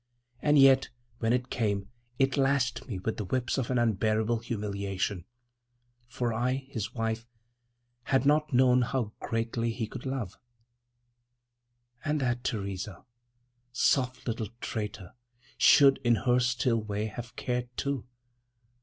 [0.41, 5.25] And yet, when it came, it lashed me with the whips of an unbearable humiliation.
[6.07, 7.27] For I, his wife,
[8.05, 10.31] had not known how greatly he could love.
[10.31, 13.05] < 5 > And that Theresa,
[13.71, 15.13] soft little traitor,
[15.55, 18.07] should, in her still way, have cared too!